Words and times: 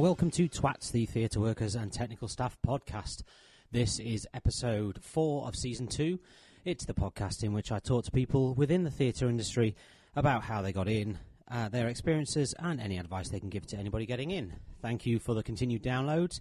welcome 0.00 0.32
to 0.32 0.48
Twats, 0.48 0.90
the 0.90 1.06
Theatre 1.06 1.38
Workers 1.38 1.76
and 1.76 1.92
Technical 1.92 2.26
Staff 2.26 2.58
podcast. 2.66 3.22
This 3.70 4.00
is 4.00 4.26
episode 4.34 4.98
four 5.00 5.46
of 5.46 5.54
season 5.54 5.86
two. 5.86 6.18
It's 6.64 6.84
the 6.84 6.94
podcast 6.94 7.44
in 7.44 7.52
which 7.52 7.70
I 7.70 7.78
talk 7.78 8.04
to 8.06 8.10
people 8.10 8.54
within 8.54 8.82
the 8.82 8.90
theatre 8.90 9.28
industry 9.28 9.76
about 10.16 10.42
how 10.42 10.62
they 10.62 10.72
got 10.72 10.88
in, 10.88 11.16
uh, 11.48 11.68
their 11.68 11.86
experiences, 11.86 12.56
and 12.58 12.80
any 12.80 12.98
advice 12.98 13.28
they 13.28 13.38
can 13.38 13.50
give 13.50 13.64
to 13.68 13.76
anybody 13.76 14.04
getting 14.04 14.32
in. 14.32 14.52
Thank 14.80 15.06
you 15.06 15.20
for 15.20 15.32
the 15.32 15.44
continued 15.44 15.84
downloads. 15.84 16.40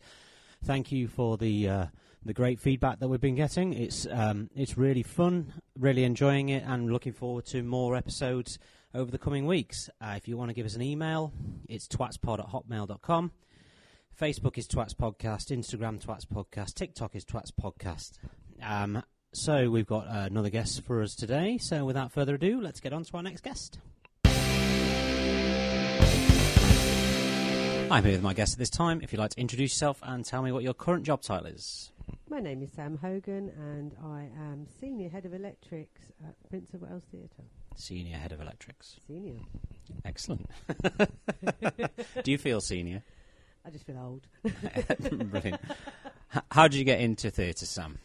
Thank 0.64 0.92
you 0.92 1.08
for 1.08 1.38
the 1.38 1.70
uh, 1.70 1.86
the 2.26 2.34
great 2.34 2.60
feedback 2.60 3.00
that 3.02 3.08
we've 3.08 3.22
been 3.22 3.36
getting. 3.36 3.74
It's 3.74 4.08
um, 4.10 4.50
it's 4.56 4.80
really 4.80 5.04
fun, 5.04 5.54
really 5.78 6.06
enjoying 6.06 6.50
it, 6.50 6.64
and 6.66 6.92
looking 6.92 7.14
forward 7.14 7.46
to 7.48 7.62
more 7.62 7.96
episodes 7.96 8.58
over 8.94 9.12
the 9.12 9.18
coming 9.18 9.46
weeks. 9.46 9.90
Uh, 10.02 10.14
if 10.18 10.28
you 10.28 10.38
want 10.38 10.50
to 10.50 10.54
give 10.54 10.66
us 10.66 10.76
an 10.76 10.82
email, 10.82 11.32
it's 11.68 11.88
twatspod 11.88 12.40
at 12.40 12.48
hotmail.com. 12.48 13.32
Facebook 14.20 14.58
is 14.58 14.68
Twats 14.68 14.94
Podcast, 14.94 15.56
Instagram 15.56 16.04
Twats 16.04 16.26
Podcast, 16.26 16.76
TikTok 16.76 17.16
is 17.16 17.26
Twats 17.26 17.52
Podcast. 17.52 18.20
Um, 18.62 19.04
so 19.34 19.70
we've 19.70 19.88
got 19.88 20.08
uh, 20.08 20.28
another 20.30 20.50
guest 20.50 20.84
for 20.84 21.02
us 21.02 21.16
today. 21.16 21.58
So 21.58 21.86
without 21.86 22.12
further 22.12 22.36
ado, 22.36 22.60
let's 22.62 22.80
get 22.80 22.94
on 22.94 23.04
to 23.04 23.18
our 23.18 23.24
next 23.24 23.42
guest. 23.42 23.80
I'm 27.90 28.04
here 28.06 28.14
with 28.14 28.22
my 28.22 28.34
guest 28.34 28.54
at 28.54 28.60
this 28.60 28.70
time. 28.70 29.02
If 29.02 29.12
you'd 29.12 29.20
like 29.20 29.32
to 29.32 29.42
introduce 29.42 29.74
yourself 29.74 30.00
and 30.04 30.24
tell 30.24 30.42
me 30.42 30.52
what 30.52 30.64
your 30.64 30.74
current 30.74 31.04
job 31.04 31.22
title 31.22 31.48
is. 31.48 31.92
My 32.30 32.40
name 32.40 32.62
is 32.62 32.72
Sam 32.72 32.98
Hogan, 32.98 33.52
and 33.58 33.94
I 34.02 34.30
am 34.40 34.66
Senior 34.80 35.10
Head 35.10 35.26
of 35.26 35.34
Electrics 35.34 36.02
at 36.26 36.36
Prince 36.50 36.74
of 36.74 36.82
Wales 36.82 37.04
Theatre. 37.12 37.44
Senior 37.76 38.18
Head 38.18 38.32
of 38.32 38.42
Electrics. 38.42 38.98
Senior. 39.08 39.40
Excellent. 40.06 40.50
Do 42.24 42.32
you 42.32 42.38
feel 42.38 42.62
senior? 42.62 43.04
I 43.66 43.70
just 43.70 43.86
feel 43.86 43.98
old. 43.98 44.28
Brilliant. 45.32 45.62
H- 46.36 46.44
How 46.52 46.68
did 46.68 46.78
you 46.78 46.84
get 46.86 47.00
into 47.00 47.30
theatre, 47.32 47.66
Sam? 47.66 47.98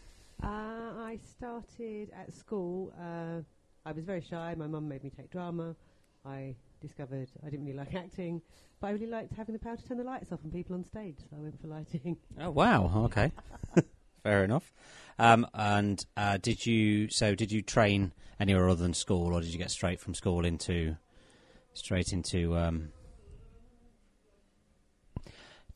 Uh, 0.42 0.46
I 0.46 1.18
started 1.36 2.10
at 2.18 2.32
school. 2.32 2.92
Uh, 3.00 3.40
I 3.84 3.92
was 3.92 4.04
very 4.04 4.20
shy. 4.20 4.54
My 4.56 4.66
mum 4.66 4.88
made 4.88 5.02
me 5.04 5.10
take 5.10 5.30
drama. 5.30 5.74
I 6.24 6.54
discovered 6.80 7.28
I 7.46 7.50
didn't 7.50 7.64
really 7.66 7.78
like 7.78 7.94
acting, 7.94 8.42
but 8.80 8.88
I 8.88 8.90
really 8.90 9.06
liked 9.06 9.32
having 9.34 9.52
the 9.54 9.58
power 9.58 9.76
to 9.76 9.88
turn 9.88 9.96
the 9.98 10.04
lights 10.04 10.32
off 10.32 10.40
and 10.42 10.52
people 10.52 10.74
on 10.74 10.84
stage, 10.84 11.16
so 11.30 11.36
I 11.36 11.40
went 11.40 11.60
for 11.60 11.68
lighting. 11.68 12.16
Oh 12.40 12.50
wow. 12.50 12.90
Okay. 13.06 13.30
Fair 14.26 14.42
enough. 14.42 14.72
Um, 15.20 15.46
and 15.54 16.04
uh, 16.16 16.38
did 16.38 16.66
you? 16.66 17.08
So 17.10 17.36
did 17.36 17.52
you 17.52 17.62
train 17.62 18.12
anywhere 18.40 18.68
other 18.68 18.82
than 18.82 18.92
school, 18.92 19.32
or 19.32 19.40
did 19.40 19.52
you 19.52 19.58
get 19.58 19.70
straight 19.70 20.00
from 20.00 20.14
school 20.14 20.44
into 20.44 20.96
straight 21.74 22.12
into? 22.12 22.56
Um, 22.56 22.88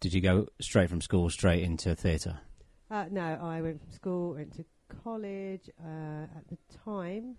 did 0.00 0.12
you 0.12 0.20
go 0.20 0.48
straight 0.60 0.90
from 0.90 1.00
school 1.00 1.30
straight 1.30 1.62
into 1.62 1.94
theatre? 1.94 2.40
Uh, 2.90 3.04
no, 3.08 3.38
I 3.40 3.62
went 3.62 3.80
from 3.80 3.92
school, 3.92 4.34
went 4.34 4.52
to 4.56 4.64
college. 5.04 5.70
Uh, 5.80 6.24
at 6.36 6.48
the 6.48 6.58
time, 6.84 7.36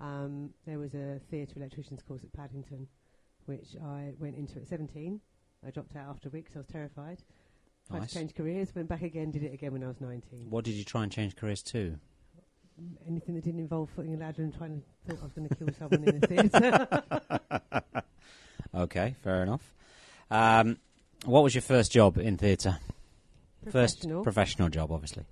um, 0.00 0.50
there 0.64 0.78
was 0.78 0.94
a 0.94 1.18
theatre 1.28 1.54
electrician's 1.56 2.02
course 2.02 2.22
at 2.22 2.32
Paddington, 2.32 2.86
which 3.46 3.74
I 3.84 4.12
went 4.20 4.36
into 4.36 4.60
at 4.60 4.68
17. 4.68 5.20
I 5.66 5.70
dropped 5.72 5.96
out 5.96 6.08
after 6.08 6.28
a 6.28 6.30
week 6.30 6.44
because 6.44 6.54
I 6.54 6.60
was 6.60 6.68
terrified. 6.68 7.18
Tried 7.90 7.98
Nice. 8.00 8.08
to 8.10 8.14
change 8.14 8.34
careers, 8.34 8.74
went 8.74 8.88
back 8.88 9.02
again, 9.02 9.30
did 9.32 9.42
it 9.42 9.52
again 9.52 9.72
when 9.72 9.82
I 9.84 9.88
was 9.88 10.00
19. 10.00 10.48
What 10.48 10.64
did 10.64 10.72
you 10.74 10.84
try 10.84 11.02
and 11.02 11.10
change 11.12 11.34
careers 11.36 11.62
to? 11.64 11.98
Anything 13.06 13.34
that 13.34 13.44
didn't 13.44 13.60
involve 13.60 13.90
footing 13.90 14.14
a 14.14 14.16
ladder 14.16 14.42
and 14.42 14.56
trying 14.56 14.80
to 14.80 15.14
thought 15.14 15.20
I 15.20 15.24
was 15.24 15.32
going 15.32 15.48
to 15.48 15.54
kill 15.54 15.68
someone 15.78 16.08
in 16.08 16.22
a 16.22 16.26
theatre. 17.50 18.02
Okay, 18.72 19.16
fair 19.24 19.42
enough. 19.42 19.74
Um, 20.30 20.78
what 21.24 21.42
was 21.42 21.54
your 21.56 21.62
first 21.62 21.90
job 21.90 22.18
in 22.18 22.36
theatre? 22.36 22.78
First 23.64 23.98
Professional. 23.98 24.22
professional 24.22 24.68
job, 24.68 24.92
obviously. 24.92 25.24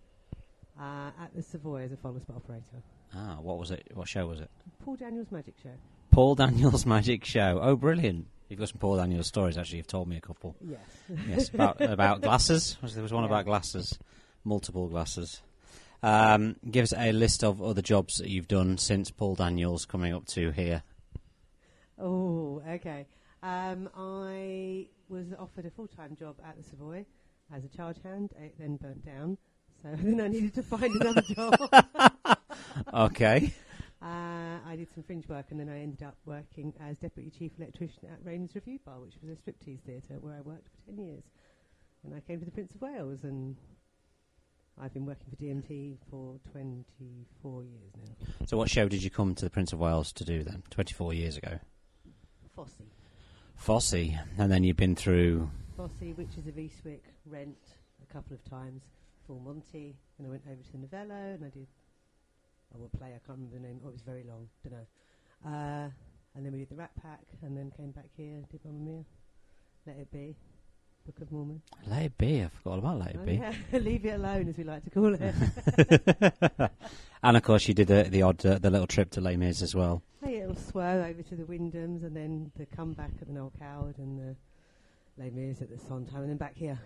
uh, 0.79 1.11
at 1.23 1.31
the 1.37 1.43
Savoy 1.43 1.83
as 1.85 1.93
a 1.93 1.97
follow 1.97 2.19
spot 2.19 2.37
operator. 2.39 2.83
Ah, 3.15 3.37
what 3.41 3.57
was 3.59 3.71
it? 3.71 3.87
What 3.95 4.09
show 4.09 4.27
was 4.27 4.41
it? 4.41 4.51
Paul 4.85 4.97
Daniels 4.97 5.31
Magic 5.31 5.55
Show. 5.63 5.71
Paul 6.11 6.35
Daniels 6.35 6.85
Magic 6.85 7.25
Show. 7.25 7.61
Oh, 7.63 7.77
brilliant! 7.77 8.27
You've 8.49 8.59
got 8.59 8.69
some 8.71 8.79
Paul 8.79 8.97
Daniels 8.97 9.27
stories. 9.27 9.59
Actually, 9.59 9.79
you've 9.79 9.87
told 9.87 10.09
me 10.09 10.17
a 10.17 10.21
couple. 10.21 10.57
Yes. 10.61 10.81
Yes, 11.29 11.49
about 11.51 11.81
about 11.81 12.23
glasses. 12.23 12.77
There 12.83 13.03
was 13.03 13.13
one 13.13 13.25
Yeah. 13.25 13.29
about 13.31 13.45
glasses, 13.45 13.99
multiple 14.45 14.89
glasses. 14.89 15.43
Um, 16.03 16.57
give 16.71 16.85
us 16.85 16.95
a 16.97 17.13
list 17.13 17.43
of 17.45 17.61
other 17.61 17.83
jobs 17.83 18.19
that 18.19 18.29
you've 18.29 18.49
done 18.49 18.79
since 18.79 19.11
Paul 19.11 19.35
Daniels 19.35 19.85
coming 19.85 20.15
up 20.15 20.27
to 20.29 20.51
here. 20.53 20.83
Oh, 21.99 22.63
okay. 22.69 23.07
Um, 23.43 23.89
I 23.97 24.87
was 25.09 25.27
offered 25.39 25.67
a 25.67 25.71
full-time 25.71 26.15
job 26.17 26.37
at 26.47 26.57
the 26.57 26.63
Savoy 26.63 27.05
as 27.55 27.65
a 27.65 27.69
charge 27.69 27.97
hand. 28.03 28.31
It 28.41 28.55
then 28.59 28.77
burnt 28.77 29.05
down, 29.05 29.39
so 29.83 29.89
then 30.03 30.21
I 30.21 30.29
needed 30.29 30.55
to 30.55 30.63
find 30.63 30.95
another 30.95 31.23
job. 31.23 31.55
Okay. 32.93 33.53
I 34.69 34.77
did 34.77 34.89
some 34.93 35.03
fringe 35.03 35.27
work, 35.29 35.47
and 35.51 35.59
then 35.59 35.71
I 35.71 35.81
ended 35.81 36.03
up 36.03 36.17
working 36.27 36.75
as 36.79 36.99
deputy 36.99 37.31
chief 37.31 37.53
electrician 37.59 38.05
at 38.13 38.19
Raymond's 38.23 38.53
Revuebar, 38.53 39.01
which 39.01 39.15
was 39.23 39.31
a 39.31 39.37
striptease 39.41 39.81
theatre 39.81 40.19
where 40.21 40.35
I 40.35 40.43
worked 40.43 40.69
for 40.69 40.91
ten 40.91 41.03
years. 41.03 41.25
And 42.05 42.15
I 42.15 42.21
came 42.21 42.39
to 42.39 42.45
the 42.45 42.51
Prince 42.51 42.75
of 42.75 42.83
Wales, 42.83 43.21
and 43.23 43.57
I've 44.79 44.93
been 44.93 45.07
working 45.07 45.27
for 45.31 45.37
DMT 45.37 45.97
for 46.11 46.39
twenty-four 46.53 47.65
years 47.65 47.93
now. 47.97 48.27
So, 48.47 48.59
what 48.59 48.69
show 48.69 48.89
did 48.89 49.03
you 49.03 49.11
come 49.11 49.35
to 49.37 49.45
the 49.45 49.51
Prince 49.51 49.73
of 49.73 49.79
Wales 49.79 50.13
to 50.13 50.25
do 50.25 50.45
then? 50.45 50.63
Twenty-four 50.69 51.15
years 51.15 51.39
ago. 51.39 51.59
Fosse. 52.55 52.83
Fosse, 53.57 53.95
and 54.37 54.53
then 54.53 54.65
you've 54.65 54.77
been 54.77 54.97
through. 54.97 55.49
Fosse, 55.79 56.15
Witches 56.15 56.47
of 56.47 56.59
Eastwick, 56.59 57.05
Rent 57.25 57.57
a 58.03 58.13
couple 58.13 58.35
of 58.35 58.45
times, 58.45 58.83
Full 59.27 59.41
Monty, 59.41 59.97
and 60.19 60.27
I 60.27 60.31
went 60.31 60.43
over 60.47 60.61
to 60.63 60.73
the 60.73 60.79
Novello 60.79 61.35
and 61.35 61.45
I 61.45 61.49
did, 61.49 61.67
oh, 62.75 62.79
what 62.81 62.93
play, 62.99 63.09
I 63.09 63.21
can't 63.27 63.39
remember 63.39 63.57
the 63.57 63.63
name, 63.63 63.81
oh, 63.85 63.89
it 63.89 63.93
was 63.93 64.03
very 64.03 64.25
long, 64.25 64.49
don't 64.63 64.73
know. 64.73 64.87
Uh, 65.51 65.89
and 66.37 66.45
then 66.45 66.53
we 66.53 66.59
did 66.59 66.69
the 66.71 66.77
Rat 66.77 66.91
Pack, 67.03 67.21
and 67.43 67.57
then 67.57 67.73
came 67.77 67.91
back 67.91 68.09
here, 68.17 68.41
did 68.51 68.61
Mamma 68.65 68.79
Mia, 68.79 69.05
Let 69.87 69.97
It 69.97 70.11
Be, 70.13 70.37
Book 71.07 71.21
of 71.23 71.33
Mormon. 71.33 71.63
Let 71.87 72.03
it 72.03 72.19
be. 72.19 72.43
I 72.43 72.49
forgot 72.49 72.73
all 72.73 72.79
about 72.81 72.99
Let 72.99 73.09
It 73.15 73.19
Oh, 73.23 73.25
Be. 73.25 73.33
yeah, 73.35 73.55
Leave 73.79 74.05
It 74.05 74.11
Alone, 74.21 74.49
as 74.49 74.57
we 74.59 74.65
like 74.65 74.85
to 74.85 74.91
call 74.91 75.15
it. 75.19 76.71
and 77.23 77.37
of 77.37 77.43
course, 77.43 77.67
you 77.67 77.75
did 77.75 77.89
the, 77.89 78.05
the 78.05 78.23
odd, 78.23 78.45
uh, 78.45 78.59
the 78.59 78.71
little 78.71 78.87
trip 78.87 79.11
to 79.13 79.21
Les 79.21 79.37
Mis 79.37 79.63
as 79.63 79.75
well. 79.75 80.03
hey, 80.23 80.41
it'll 80.41 80.55
swerve 80.55 81.05
over 81.09 81.23
to 81.23 81.35
the 81.37 81.45
Wyndhams, 81.45 82.05
and 82.05 82.15
then 82.15 82.53
the 82.57 82.67
comeback 82.67 83.11
at 83.21 83.27
the 83.29 83.33
Noel 83.33 83.53
Coward, 83.59 83.97
and 83.99 84.19
the 84.19 84.37
Les 85.23 85.31
Mis 85.31 85.63
at 85.63 85.71
the 85.71 85.79
Sondheim, 85.79 86.21
and 86.23 86.31
then 86.31 86.37
back 86.37 86.57
here. 86.57 86.79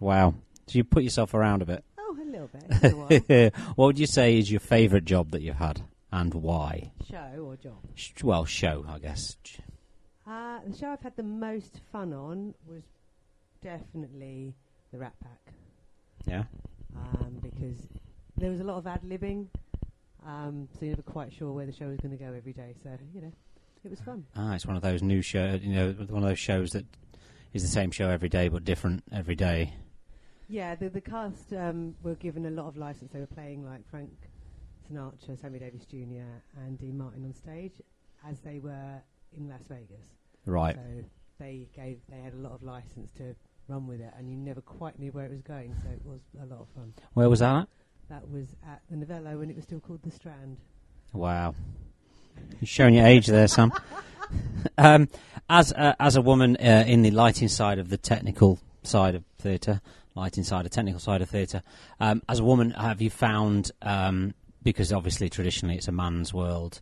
Wow. 0.00 0.34
So 0.66 0.76
you 0.78 0.84
put 0.84 1.02
yourself 1.04 1.34
around 1.34 1.62
a 1.62 1.66
bit. 1.66 1.84
Little 2.30 2.48
bit, 2.48 2.64
it's 2.68 2.80
been 2.80 2.92
a 2.92 2.96
while. 2.96 3.50
what 3.74 3.86
would 3.86 3.98
you 3.98 4.06
say 4.06 4.38
is 4.38 4.50
your 4.50 4.60
favourite 4.60 5.04
job 5.04 5.30
that 5.32 5.42
you've 5.42 5.56
had, 5.56 5.82
and 6.12 6.32
why? 6.34 6.92
Show 7.10 7.44
or 7.44 7.56
job? 7.56 7.78
Sh- 7.94 8.22
Well, 8.22 8.44
show, 8.44 8.84
I 8.88 8.98
guess. 8.98 9.36
Uh, 10.26 10.60
the 10.66 10.76
show 10.76 10.90
I've 10.90 11.00
had 11.00 11.16
the 11.16 11.22
most 11.24 11.80
fun 11.90 12.12
on 12.12 12.54
was 12.68 12.82
definitely 13.62 14.54
the 14.92 14.98
Rat 14.98 15.14
Pack 15.22 15.52
Yeah. 16.26 16.44
um, 16.96 17.38
because 17.42 17.76
there 18.36 18.50
was 18.50 18.60
a 18.60 18.64
lot 18.64 18.76
of 18.78 18.86
ad 18.86 19.02
libbing, 19.02 19.46
um, 20.26 20.68
so 20.72 20.78
you're 20.84 20.90
never 20.90 21.02
quite 21.02 21.32
sure 21.32 21.52
where 21.52 21.66
the 21.66 21.72
show 21.72 21.86
was 21.86 21.98
going 22.00 22.16
to 22.16 22.22
go 22.22 22.32
every 22.32 22.52
day. 22.52 22.74
So 22.82 22.90
you 23.14 23.22
know, 23.22 23.32
it 23.84 23.90
was 23.90 24.00
fun. 24.00 24.24
Ah, 24.36 24.54
it's 24.54 24.66
one 24.66 24.76
of 24.76 24.82
those 24.82 25.02
new 25.02 25.22
shows. 25.22 25.62
You 25.62 25.74
know, 25.74 25.90
one 26.08 26.22
of 26.22 26.28
those 26.28 26.38
shows 26.38 26.70
that 26.72 26.84
is 27.52 27.62
the 27.62 27.68
same 27.68 27.90
show 27.90 28.08
every 28.08 28.28
day 28.28 28.48
but 28.48 28.64
different 28.64 29.02
every 29.12 29.34
day. 29.34 29.74
Yeah, 30.50 30.74
the 30.74 30.88
the 30.88 31.00
cast 31.00 31.52
um, 31.52 31.94
were 32.02 32.16
given 32.16 32.44
a 32.44 32.50
lot 32.50 32.66
of 32.66 32.76
license. 32.76 33.12
They 33.12 33.20
were 33.20 33.26
playing 33.26 33.64
like 33.64 33.88
Frank 33.88 34.10
Sinatra, 34.90 35.40
Sammy 35.40 35.60
Davis 35.60 35.84
Jr., 35.84 36.26
and 36.56 36.76
Dean 36.76 36.98
Martin 36.98 37.24
on 37.24 37.32
stage 37.32 37.74
as 38.28 38.40
they 38.40 38.58
were 38.58 39.00
in 39.36 39.48
Las 39.48 39.60
Vegas. 39.68 40.08
Right. 40.46 40.74
So 40.74 41.04
they 41.38 41.68
gave 41.72 42.00
they 42.08 42.18
had 42.18 42.32
a 42.32 42.38
lot 42.38 42.50
of 42.50 42.64
license 42.64 43.12
to 43.12 43.36
run 43.68 43.86
with 43.86 44.00
it, 44.00 44.12
and 44.18 44.28
you 44.28 44.36
never 44.36 44.60
quite 44.60 44.98
knew 44.98 45.12
where 45.12 45.24
it 45.24 45.30
was 45.30 45.40
going. 45.42 45.72
So 45.84 45.88
it 45.88 46.04
was 46.04 46.20
a 46.42 46.46
lot 46.46 46.62
of 46.62 46.68
fun. 46.74 46.94
Where 47.14 47.30
was 47.30 47.38
that? 47.38 47.68
That 48.08 48.28
was 48.28 48.56
at 48.66 48.82
the 48.90 48.96
Novello 48.96 49.38
when 49.38 49.50
it 49.50 49.54
was 49.54 49.64
still 49.64 49.78
called 49.78 50.02
the 50.02 50.10
Strand. 50.10 50.56
Wow. 51.12 51.54
You're 52.60 52.66
showing 52.66 52.94
your 52.94 53.06
age 53.06 53.28
there, 53.28 53.46
Sam. 53.46 53.72
um, 54.78 55.08
as 55.48 55.70
a, 55.70 55.94
as 56.00 56.16
a 56.16 56.22
woman 56.22 56.56
uh, 56.56 56.84
in 56.88 57.02
the 57.02 57.12
lighting 57.12 57.46
side 57.46 57.78
of 57.78 57.88
the 57.88 57.96
technical 57.96 58.58
side 58.82 59.14
of 59.14 59.22
theatre, 59.38 59.80
lighting 60.14 60.44
side, 60.44 60.66
a 60.66 60.68
technical 60.68 61.00
side 61.00 61.22
of 61.22 61.30
theatre, 61.30 61.62
um, 62.00 62.22
as 62.28 62.38
a 62.38 62.44
woman, 62.44 62.70
have 62.72 63.00
you 63.00 63.10
found 63.10 63.70
um, 63.82 64.34
because 64.62 64.92
obviously 64.92 65.28
traditionally 65.28 65.76
it's 65.76 65.88
a 65.88 65.92
man's 65.92 66.34
world? 66.34 66.80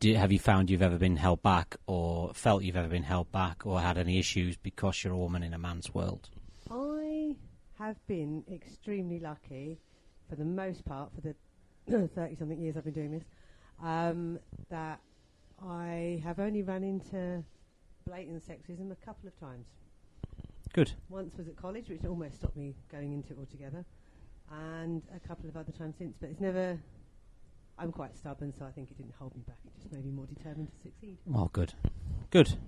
Do, 0.00 0.14
have 0.14 0.30
you 0.30 0.38
found 0.38 0.70
you've 0.70 0.82
ever 0.82 0.98
been 0.98 1.16
held 1.16 1.42
back, 1.42 1.76
or 1.86 2.32
felt 2.32 2.62
you've 2.62 2.76
ever 2.76 2.88
been 2.88 3.02
held 3.02 3.32
back, 3.32 3.66
or 3.66 3.80
had 3.80 3.98
any 3.98 4.18
issues 4.18 4.56
because 4.56 5.02
you're 5.02 5.12
a 5.12 5.18
woman 5.18 5.42
in 5.42 5.52
a 5.52 5.58
man's 5.58 5.92
world? 5.92 6.30
I 6.70 7.34
have 7.78 7.96
been 8.06 8.44
extremely 8.50 9.18
lucky, 9.18 9.80
for 10.28 10.36
the 10.36 10.44
most 10.44 10.84
part, 10.84 11.10
for 11.14 11.20
the 11.20 12.08
thirty 12.14 12.36
something 12.36 12.60
years 12.60 12.76
I've 12.76 12.84
been 12.84 12.92
doing 12.92 13.10
this, 13.10 13.24
um, 13.82 14.38
that 14.70 15.00
I 15.60 16.20
have 16.22 16.38
only 16.38 16.62
run 16.62 16.84
into 16.84 17.42
blatant 18.06 18.46
sexism 18.46 18.92
a 18.92 18.96
couple 19.04 19.28
of 19.28 19.38
times. 19.40 19.66
Good. 20.72 20.92
Once 21.08 21.36
was 21.36 21.48
at 21.48 21.56
college, 21.56 21.88
which 21.88 22.04
almost 22.04 22.36
stopped 22.36 22.56
me 22.56 22.74
going 22.90 23.12
into 23.12 23.32
it 23.32 23.38
altogether, 23.38 23.84
and 24.50 25.02
a 25.14 25.26
couple 25.26 25.48
of 25.48 25.56
other 25.56 25.72
times 25.72 25.96
since. 25.98 26.16
But 26.20 26.30
it's 26.30 26.40
never. 26.40 26.78
I'm 27.78 27.92
quite 27.92 28.16
stubborn, 28.16 28.52
so 28.52 28.64
I 28.64 28.72
think 28.72 28.90
it 28.90 28.96
didn't 28.96 29.14
hold 29.18 29.34
me 29.36 29.42
back. 29.46 29.58
It 29.64 29.72
just 29.80 29.92
made 29.92 30.04
me 30.04 30.10
more 30.10 30.26
determined 30.26 30.68
to 30.68 30.82
succeed. 30.82 31.18
Well, 31.26 31.50
good. 31.52 31.74
Good. 32.30 32.58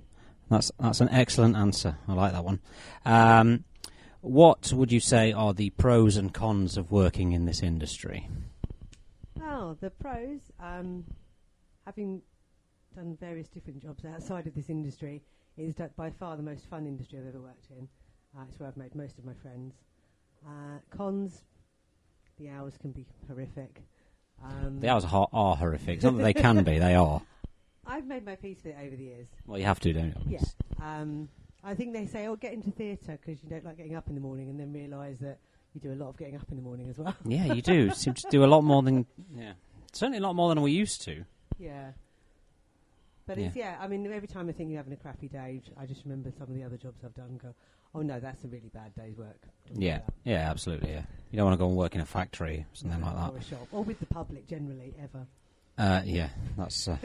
That's 0.48 0.70
that's 0.78 1.00
an 1.00 1.08
excellent 1.10 1.56
answer. 1.56 1.96
I 2.08 2.14
like 2.14 2.32
that 2.32 2.44
one. 2.44 2.60
Um, 3.04 3.64
what 4.20 4.72
would 4.72 4.92
you 4.92 5.00
say 5.00 5.32
are 5.32 5.54
the 5.54 5.70
pros 5.70 6.16
and 6.16 6.32
cons 6.32 6.76
of 6.76 6.90
working 6.90 7.32
in 7.32 7.46
this 7.46 7.62
industry? 7.62 8.28
Oh, 9.42 9.76
the 9.80 9.90
pros. 9.90 10.40
Um, 10.58 11.04
having 11.86 12.22
done 12.94 13.16
various 13.20 13.48
different 13.48 13.80
jobs 13.82 14.04
outside 14.04 14.46
of 14.46 14.54
this 14.54 14.68
industry, 14.70 15.22
it 15.56 15.62
is 15.62 15.74
by 15.96 16.10
far 16.10 16.36
the 16.36 16.42
most 16.42 16.66
fun 16.66 16.86
industry 16.86 17.18
I've 17.18 17.26
ever 17.28 17.40
worked 17.40 17.68
in. 17.70 17.88
Uh, 18.36 18.42
it's 18.48 18.58
where 18.60 18.68
I've 18.68 18.76
made 18.76 18.94
most 18.94 19.18
of 19.18 19.24
my 19.24 19.34
friends. 19.34 19.74
Uh, 20.46 20.78
cons. 20.96 21.42
The 22.38 22.48
hours 22.48 22.76
can 22.80 22.92
be 22.92 23.04
horrific. 23.28 23.82
Um, 24.42 24.80
The 24.80 24.88
hours 24.88 25.04
are, 25.04 25.28
are 25.32 25.56
horrific. 25.56 25.96
It's 25.96 26.04
not 26.04 26.16
that 26.16 26.22
they 26.22 26.32
can 26.32 26.62
be; 26.64 26.78
they 26.78 26.94
are. 26.94 27.20
I've 27.86 28.06
made 28.06 28.24
my 28.24 28.36
peace 28.36 28.58
with 28.64 28.74
it 28.74 28.78
over 28.86 28.96
the 28.96 29.02
years. 29.04 29.26
Well, 29.46 29.58
you 29.58 29.64
have 29.66 29.80
to, 29.80 29.92
don't 29.92 30.14
you? 30.26 30.38
Yeah. 30.38 30.40
Um, 30.80 31.28
I 31.62 31.74
think 31.74 31.92
they 31.92 32.06
say, 32.06 32.26
"Oh, 32.28 32.36
get 32.36 32.52
into 32.54 32.70
theatre 32.70 33.18
because 33.20 33.42
you 33.42 33.50
don't 33.50 33.64
like 33.64 33.76
getting 33.76 33.96
up 33.96 34.08
in 34.08 34.14
the 34.14 34.20
morning," 34.20 34.48
and 34.48 34.58
then 34.58 34.72
realise 34.72 35.18
that 35.18 35.38
you 35.74 35.80
do 35.80 35.92
a 35.92 35.98
lot 35.98 36.08
of 36.08 36.16
getting 36.16 36.36
up 36.36 36.46
in 36.50 36.56
the 36.56 36.62
morning 36.62 36.88
as 36.88 36.98
well. 36.98 37.14
Yeah, 37.26 37.52
you 37.52 37.60
do. 37.60 37.90
Seem 37.90 38.14
to 38.14 38.26
do 38.30 38.44
a 38.44 38.46
lot 38.46 38.62
more 38.62 38.82
than 38.82 39.04
yeah, 39.36 39.52
certainly 39.92 40.18
a 40.18 40.22
lot 40.22 40.34
more 40.34 40.48
than 40.48 40.62
we 40.62 40.72
used 40.72 41.02
to. 41.02 41.24
yeah. 41.58 41.90
But 43.26 43.38
it's 43.38 43.54
yeah. 43.56 43.76
I 43.80 43.86
mean, 43.86 44.10
every 44.12 44.26
time 44.28 44.48
I 44.48 44.52
think 44.52 44.70
you're 44.70 44.78
having 44.78 44.92
a 44.92 44.96
crappy 44.96 45.28
day, 45.28 45.60
I 45.78 45.86
just 45.86 46.04
remember 46.04 46.30
some 46.36 46.48
of 46.48 46.54
the 46.54 46.64
other 46.64 46.76
jobs 46.76 47.04
I've 47.04 47.14
done. 47.14 47.26
and 47.30 47.40
Go, 47.40 47.54
oh 47.94 48.02
no, 48.02 48.18
that's 48.20 48.42
a 48.44 48.48
really 48.48 48.70
bad 48.74 48.94
day's 48.94 49.16
work. 49.16 49.40
Don't 49.68 49.80
Yeah, 49.80 49.98
that." 49.98 50.14
yeah, 50.24 50.50
absolutely. 50.50 50.90
Yeah, 50.90 51.02
you 51.30 51.36
don't 51.36 51.46
want 51.46 51.54
to 51.54 51.62
go 51.62 51.68
and 51.68 51.76
work 51.76 51.94
in 51.94 52.00
a 52.00 52.06
factory, 52.06 52.66
or 52.70 52.74
something 52.74 53.00
like 53.00 53.14
that. 53.14 53.30
Or 53.32 53.36
a 53.36 53.42
shop, 53.42 53.68
or 53.72 53.84
with 53.84 54.00
the 54.00 54.06
public 54.06 54.46
generally, 54.48 54.94
ever. 55.02 55.26
Uh, 55.78 56.02
yeah, 56.04 56.28
that's. 56.58 56.88
Uh, 56.88 56.96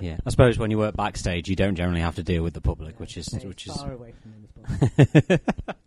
yeah, 0.00 0.16
I 0.26 0.30
suppose 0.30 0.58
when 0.58 0.70
you 0.70 0.78
work 0.78 0.96
backstage, 0.96 1.48
you 1.48 1.54
don't 1.56 1.76
generally 1.76 2.00
have 2.00 2.16
to 2.16 2.22
deal 2.22 2.42
with 2.42 2.54
the 2.54 2.60
public, 2.60 2.94
Yeah, 2.94 3.00
which 3.00 3.16
is 3.16 3.28
which 3.44 3.66
is. 3.66 3.76
far 3.76 3.92
away 3.92 4.12
from 4.22 4.32
them 4.32 4.44
as 4.44 4.88
possible. 5.28 5.38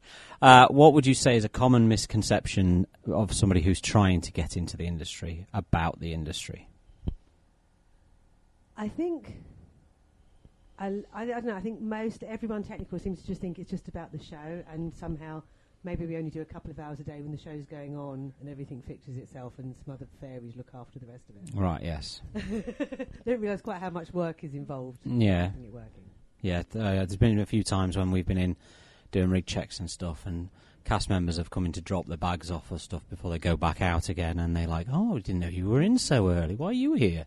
uh, 0.42 0.68
what 0.68 0.94
would 0.94 1.06
you 1.06 1.14
say 1.14 1.36
is 1.36 1.44
a 1.44 1.50
common 1.50 1.88
misconception 1.88 2.88
of 3.12 3.34
somebody 3.34 3.62
who's 3.62 3.82
trying 3.82 4.22
to 4.22 4.32
get 4.32 4.56
into 4.56 4.78
the 4.78 4.86
industry 4.86 5.48
about 5.54 6.00
the 6.00 6.14
industry? 6.14 6.70
I 8.78 8.88
think. 8.88 9.36
I, 10.80 11.04
I, 11.14 11.24
I 11.24 11.26
don't 11.26 11.46
know. 11.46 11.56
I 11.56 11.62
think 11.62 11.82
most 11.82 12.24
everyone 12.24 12.64
technical 12.64 13.00
seems 13.00 13.20
to 13.22 13.28
just 13.28 13.42
think 13.42 13.58
it's 13.58 13.70
just 13.70 13.88
about 13.88 14.12
the 14.12 14.24
show, 14.24 14.64
and 14.72 14.94
somehow 14.94 15.42
maybe 15.84 16.06
we 16.06 16.18
only 16.18 16.30
do 16.30 16.42
a 16.42 16.46
couple 16.46 16.70
of 16.70 16.80
hours 16.80 17.00
a 17.00 17.04
day 17.04 17.20
when 17.22 17.32
the 17.32 17.38
show's 17.38 17.66
going 17.66 17.98
on, 17.98 18.32
and 18.40 18.50
everything 18.50 18.82
fixes 18.82 19.18
itself, 19.18 19.54
and 19.58 19.76
some 19.84 19.94
other 19.94 20.08
fairies 20.22 20.56
look 20.56 20.70
after 20.76 21.00
the 21.00 21.08
rest 21.08 21.24
of 21.30 21.36
it. 21.36 21.60
Right. 21.60 21.82
Yes. 21.82 22.22
don't 23.26 23.40
realise 23.42 23.62
quite 23.62 23.80
how 23.80 23.90
much 23.90 24.14
work 24.14 24.44
is 24.44 24.54
involved. 24.54 25.00
Yeah. 25.06 25.52
in 25.58 25.66
it 25.66 25.74
working. 25.74 26.04
Yeah. 26.42 26.62
Th- 26.62 26.84
uh, 26.84 26.92
there's 26.94 27.16
been 27.16 27.40
a 27.40 27.46
few 27.46 27.64
times 27.64 27.98
when 27.98 28.12
we've 28.12 28.28
been 28.28 28.38
in 28.38 28.56
doing 29.12 29.30
rig 29.32 29.48
checks 29.48 29.80
and 29.80 29.90
stuff, 29.90 30.26
and 30.28 30.50
cast 30.88 31.10
members 31.10 31.36
have 31.38 31.50
come 31.50 31.66
in 31.66 31.74
to 31.74 31.82
drop 31.82 32.06
the 32.08 32.18
bags 32.18 32.50
off 32.50 32.72
or 32.72 32.80
stuff 32.80 33.08
before 33.10 33.30
they 33.30 33.38
go 33.40 33.58
back 33.58 33.82
out 33.82 34.08
again, 34.08 34.40
and 34.40 34.56
they're 34.56 34.68
like, 34.68 34.88
"Oh, 34.90 35.18
I 35.18 35.20
didn't 35.20 35.42
know 35.42 35.48
you 35.50 35.68
were 35.70 35.82
in 35.82 35.98
so 35.98 36.30
early. 36.30 36.56
Why 36.56 36.68
are 36.68 36.74
you 36.74 36.94
here? 36.94 37.26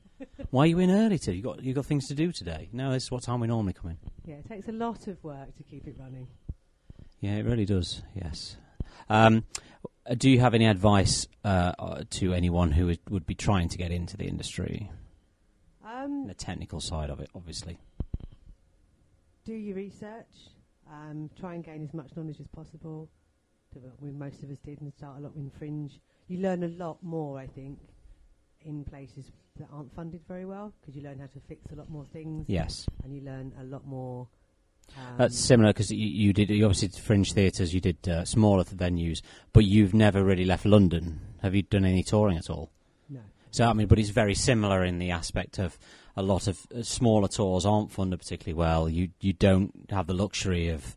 Why 0.50 0.62
are 0.62 0.66
you 0.66 0.78
in 0.78 0.90
early? 0.90 1.18
To 1.18 1.34
you 1.34 1.42
got 1.42 1.62
you 1.62 1.74
got 1.74 1.84
things 1.86 2.08
to 2.08 2.14
do 2.14 2.32
today? 2.32 2.68
No, 2.72 2.92
this 2.92 3.04
is 3.04 3.10
what 3.10 3.22
time 3.22 3.40
we 3.40 3.46
normally 3.48 3.74
come 3.74 3.90
in. 3.90 3.98
Yeah, 4.24 4.36
it 4.36 4.48
takes 4.48 4.68
a 4.68 4.72
lot 4.72 5.06
of 5.08 5.22
work 5.22 5.54
to 5.56 5.62
keep 5.62 5.86
it 5.86 5.96
running. 5.98 6.26
Yeah, 7.20 7.36
it 7.36 7.44
really 7.44 7.66
does. 7.66 8.02
Yes. 8.14 8.56
Um, 9.10 9.44
do 10.16 10.30
you 10.30 10.40
have 10.40 10.54
any 10.54 10.66
advice 10.66 11.26
uh, 11.44 11.72
uh, 11.78 12.02
to 12.10 12.32
anyone 12.32 12.72
who 12.72 12.86
would, 12.86 13.00
would 13.10 13.26
be 13.26 13.34
trying 13.34 13.68
to 13.68 13.76
get 13.78 13.90
into 13.90 14.16
the 14.16 14.24
industry? 14.24 14.90
Um, 15.84 16.26
The 16.26 16.34
technical 16.34 16.80
side 16.80 17.10
of 17.10 17.20
it, 17.20 17.28
obviously. 17.34 17.78
do 19.44 19.52
your 19.52 19.76
research. 19.76 20.48
Um, 20.90 21.28
try 21.38 21.54
and 21.54 21.62
gain 21.64 21.82
as 21.84 21.92
much 21.92 22.16
knowledge 22.16 22.40
as 22.40 22.46
possible. 22.48 23.08
We 24.00 24.11
most 24.11 24.43
of 24.43 24.50
us 24.50 24.58
did 24.64 24.81
and 24.81 24.93
start 24.93 25.19
a 25.19 25.20
lot 25.20 25.32
in 25.37 25.50
fringe. 25.58 26.00
You 26.28 26.38
learn 26.38 26.62
a 26.64 26.69
lot 26.69 27.02
more, 27.02 27.38
I 27.38 27.46
think, 27.46 27.78
in 28.62 28.84
places 28.84 29.31
that 29.58 29.69
aren't 29.72 29.94
funded 29.94 30.20
very 30.26 30.44
well 30.44 30.72
because 30.81 30.96
you 30.96 31.02
learn 31.02 31.19
how 31.19 31.26
to 31.26 31.40
fix 31.49 31.70
a 31.72 31.75
lot 31.75 31.90
more 31.90 32.06
things 32.12 32.46
Yes, 32.49 32.87
and 33.05 33.14
you 33.14 33.22
learn 33.22 33.52
a 33.61 33.64
lot 33.64 33.87
more. 33.87 34.28
Um, 34.96 35.19
that's 35.19 35.38
similar 35.38 35.70
because 35.72 35.90
you, 35.90 36.06
you 36.08 36.32
did. 36.32 36.50
You 36.50 36.64
obviously 36.64 36.88
did 36.88 37.00
fringe 37.00 37.32
theatres. 37.32 37.72
You 37.72 37.81
did 37.81 38.08
uh, 38.08 38.25
smaller 38.25 38.64
venues, 38.64 39.22
but 39.52 39.64
you've 39.64 39.94
never 39.94 40.25
really 40.25 40.44
left 40.44 40.64
London. 40.64 41.20
Have 41.43 41.55
you 41.55 41.62
done 41.62 41.84
any 41.84 42.02
touring 42.02 42.37
at 42.37 42.50
all? 42.50 42.70
no. 43.08 43.20
So 43.50 43.69
I 43.69 43.72
mean, 43.72 43.87
but 43.87 43.99
it's 43.99 44.11
very 44.11 44.34
similar 44.34 44.84
in 44.84 44.99
the 44.99 45.11
aspect 45.11 45.58
of 45.58 45.78
a 46.17 46.22
lot 46.22 46.49
of 46.49 46.67
uh, 46.76 46.82
smaller 46.82 47.28
tours 47.28 47.64
aren't 47.64 47.93
funded 47.93 48.19
particularly 48.19 48.55
well. 48.55 48.88
You 48.88 49.11
you 49.20 49.32
don't 49.32 49.72
have 49.90 50.06
the 50.06 50.14
luxury 50.14 50.69
of 50.69 50.96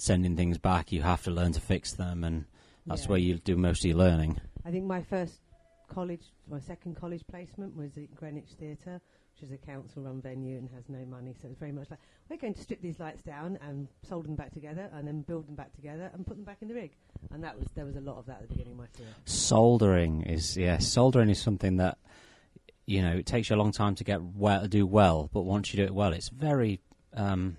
sending 0.00 0.36
things 0.36 0.58
back. 0.58 0.92
You 0.92 1.02
have 1.02 1.22
to 1.24 1.30
learn 1.30 1.52
to 1.52 1.60
fix 1.60 1.92
them, 1.92 2.24
and 2.24 2.44
that's 2.86 3.02
Yeah. 3.04 3.08
where 3.08 3.18
you 3.18 3.38
do 3.38 3.56
most 3.56 3.84
of 3.84 3.88
your 3.90 3.98
learning. 3.98 4.40
I 4.64 4.70
think 4.70 4.84
my 4.86 5.02
first 5.02 5.40
college, 5.88 6.32
my 6.48 6.60
second 6.60 6.96
college 6.96 7.22
placement 7.26 7.76
was 7.76 7.96
at 7.98 8.14
Greenwich 8.14 8.50
Theatre, 8.58 9.00
which 9.34 9.42
is 9.42 9.52
a 9.52 9.58
council-run 9.58 10.20
venue 10.20 10.58
and 10.58 10.68
has 10.70 10.88
no 10.88 11.04
money. 11.06 11.34
So 11.40 11.48
it's 11.48 11.58
very 11.58 11.72
much 11.72 11.90
like 11.90 11.98
we're 12.28 12.36
going 12.36 12.54
to 12.54 12.60
strip 12.60 12.80
these 12.80 13.00
lights 13.00 13.22
down 13.22 13.58
and 13.62 13.88
solder 14.02 14.26
them 14.28 14.36
back 14.36 14.52
together, 14.52 14.88
and 14.92 15.06
then 15.06 15.22
build 15.22 15.46
them 15.48 15.54
back 15.54 15.72
together 15.74 16.10
and 16.14 16.26
put 16.26 16.36
them 16.36 16.44
back 16.44 16.58
in 16.62 16.68
the 16.68 16.74
rig. 16.74 16.92
And 17.30 17.42
that 17.42 17.58
was 17.58 17.68
there 17.74 17.84
was 17.84 17.96
a 17.96 18.00
lot 18.00 18.18
of 18.18 18.26
that 18.26 18.36
at 18.42 18.42
the 18.42 18.48
beginning 18.48 18.72
of 18.72 18.78
my 18.78 18.86
career. 18.96 19.08
Soldering 19.24 20.22
is 20.22 20.56
yeah, 20.56 20.78
soldering 20.78 21.28
is 21.30 21.40
something 21.40 21.76
that 21.78 21.98
you 22.86 23.02
know 23.02 23.12
it 23.16 23.26
takes 23.26 23.50
you 23.50 23.56
a 23.56 23.58
long 23.58 23.72
time 23.72 23.94
to 23.96 24.04
get 24.04 24.22
well 24.22 24.62
to 24.62 24.68
do 24.68 24.86
well, 24.86 25.28
but 25.32 25.42
once 25.42 25.72
you 25.72 25.78
do 25.78 25.84
it 25.84 25.94
well, 25.94 26.12
it's 26.12 26.28
very 26.28 26.80
um, 27.14 27.56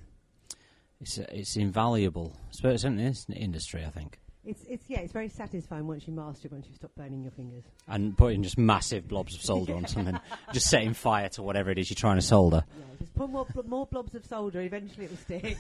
it's 1.02 1.18
it's 1.18 1.58
invaluable, 1.58 2.38
especially 2.52 2.88
in 2.88 2.98
this 2.98 3.26
industry, 3.34 3.84
I 3.86 3.90
think. 3.90 4.20
It's 4.46 4.64
it's 4.68 4.86
yeah, 4.88 5.00
it's 5.00 5.14
very 5.14 5.30
satisfying 5.30 5.88
once 5.88 6.08
you 6.08 6.14
master 6.14 6.48
it, 6.48 6.52
once 6.52 6.68
you 6.68 6.76
stop 6.76 6.92
burning 6.96 7.22
your 7.24 7.32
fingers. 7.32 7.64
And 7.88 8.18
putting 8.18 8.44
just 8.44 8.58
massive 8.58 9.08
blobs 9.08 9.36
of 9.36 9.42
solder 9.42 9.76
on 9.76 9.88
something, 9.88 10.20
just 10.54 10.68
setting 10.68 10.94
fire 10.94 11.30
to 11.30 11.44
whatever 11.44 11.72
it 11.72 11.78
is 11.78 11.90
you're 11.90 11.96
trying 11.96 12.18
to 12.18 12.22
solder. 12.22 12.64
Yeah, 12.78 12.86
just 13.00 13.14
put 13.16 13.30
more 13.30 13.46
bl- 13.54 13.68
more 13.68 13.86
blobs 13.86 14.16
of 14.16 14.26
solder. 14.26 14.62
Eventually, 14.62 15.06
it 15.06 15.12
will 15.12 15.18
stick. 15.18 15.58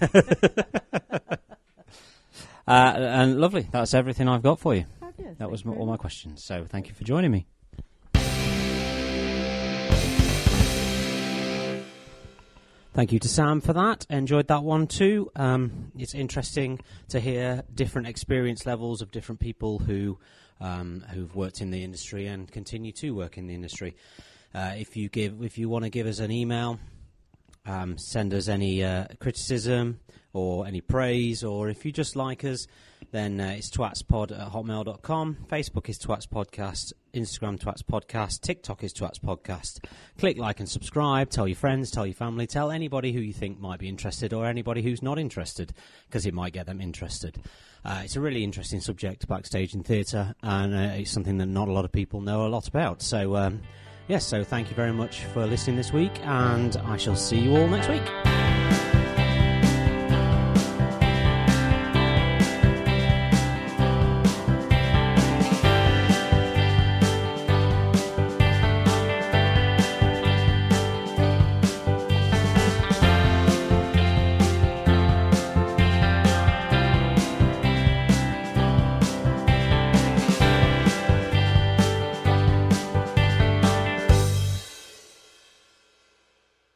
Uh, 2.67 2.93
and 2.95 3.39
lovely, 3.41 3.67
that's 3.71 3.93
everything 3.93 4.29
I've 4.29 4.43
got 4.43 4.59
for 4.59 4.75
you. 4.75 4.85
Fabulous. 4.99 5.37
That 5.39 5.49
was 5.49 5.65
all 5.65 5.85
my 5.87 5.97
questions. 5.97 6.43
So 6.45 6.65
thank 6.69 6.87
you 6.87 6.93
for 6.93 7.03
joining 7.03 7.31
me. 7.31 7.47
Thank 12.93 13.13
you 13.13 13.19
to 13.19 13.29
Sam 13.29 13.61
for 13.61 13.71
that. 13.71 14.05
Enjoyed 14.09 14.49
that 14.49 14.63
one 14.63 14.85
too. 14.85 15.31
Um, 15.37 15.93
it's 15.97 16.13
interesting 16.13 16.81
to 17.07 17.21
hear 17.21 17.63
different 17.73 18.09
experience 18.09 18.65
levels 18.65 19.01
of 19.01 19.11
different 19.11 19.39
people 19.39 19.79
who 19.79 20.19
um, 20.59 21.05
who've 21.09 21.33
worked 21.33 21.61
in 21.61 21.71
the 21.71 21.85
industry 21.85 22.27
and 22.27 22.51
continue 22.51 22.91
to 22.91 23.11
work 23.11 23.37
in 23.37 23.47
the 23.47 23.53
industry. 23.53 23.95
Uh, 24.53 24.73
if 24.75 24.97
you 24.97 25.07
give, 25.07 25.41
if 25.41 25.57
you 25.57 25.69
want 25.69 25.85
to 25.85 25.89
give 25.89 26.05
us 26.05 26.19
an 26.19 26.31
email, 26.31 26.79
um, 27.65 27.97
send 27.97 28.33
us 28.33 28.49
any 28.49 28.83
uh, 28.83 29.05
criticism 29.21 30.01
or 30.33 30.67
any 30.67 30.81
praise, 30.81 31.45
or 31.45 31.69
if 31.69 31.85
you 31.85 31.93
just 31.93 32.17
like 32.17 32.43
us, 32.43 32.67
then 33.11 33.39
uh, 33.39 33.53
it's 33.57 33.69
twatspod 33.69 34.31
at 34.31 34.51
hotmail.com. 34.51 35.37
Facebook 35.49 35.89
is 35.89 35.99
Twats 35.99 36.27
Podcast. 36.27 36.93
Instagram 37.13 37.59
Twats 37.59 37.83
Podcast. 37.83 38.41
TikTok 38.41 38.83
is 38.83 38.93
Twats 38.93 39.19
Podcast. 39.19 39.83
Click 40.17 40.37
like 40.37 40.59
and 40.59 40.69
subscribe. 40.69 41.29
Tell 41.29 41.47
your 41.47 41.55
friends, 41.55 41.91
tell 41.91 42.05
your 42.05 42.15
family, 42.15 42.47
tell 42.47 42.71
anybody 42.71 43.11
who 43.11 43.19
you 43.19 43.33
think 43.33 43.59
might 43.59 43.79
be 43.79 43.89
interested 43.89 44.33
or 44.33 44.45
anybody 44.45 44.81
who's 44.81 45.01
not 45.01 45.19
interested 45.19 45.73
because 46.07 46.25
it 46.25 46.33
might 46.33 46.53
get 46.53 46.65
them 46.65 46.79
interested. 46.79 47.37
Uh, 47.83 48.01
it's 48.03 48.15
a 48.15 48.21
really 48.21 48.43
interesting 48.43 48.79
subject, 48.79 49.27
backstage 49.27 49.73
in 49.73 49.83
theatre, 49.83 50.35
and 50.43 50.73
uh, 50.73 50.93
it's 50.95 51.11
something 51.11 51.37
that 51.37 51.47
not 51.47 51.67
a 51.67 51.71
lot 51.71 51.83
of 51.83 51.91
people 51.91 52.21
know 52.21 52.45
a 52.45 52.49
lot 52.49 52.67
about. 52.67 53.01
So, 53.01 53.35
um, 53.35 53.61
yes, 54.07 54.25
so 54.25 54.43
thank 54.43 54.69
you 54.69 54.75
very 54.75 54.93
much 54.93 55.23
for 55.25 55.45
listening 55.47 55.77
this 55.77 55.91
week, 55.91 56.13
and 56.23 56.77
I 56.77 56.97
shall 56.97 57.15
see 57.15 57.39
you 57.39 57.57
all 57.57 57.67
next 57.67 57.89
week. 57.89 58.50